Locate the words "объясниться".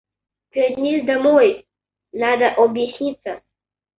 2.55-3.43